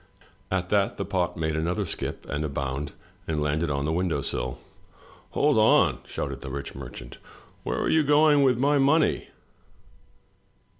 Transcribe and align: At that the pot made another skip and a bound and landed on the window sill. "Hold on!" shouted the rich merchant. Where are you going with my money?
At 0.49 0.69
that 0.69 0.97
the 0.97 1.05
pot 1.05 1.37
made 1.37 1.55
another 1.55 1.85
skip 1.85 2.25
and 2.27 2.43
a 2.43 2.49
bound 2.49 2.93
and 3.27 3.39
landed 3.39 3.69
on 3.69 3.85
the 3.85 3.91
window 3.91 4.21
sill. 4.21 4.57
"Hold 5.29 5.59
on!" 5.59 5.99
shouted 6.07 6.41
the 6.41 6.49
rich 6.49 6.73
merchant. 6.73 7.19
Where 7.61 7.77
are 7.77 7.87
you 7.87 8.01
going 8.01 8.41
with 8.41 8.57
my 8.57 8.79
money? 8.79 9.27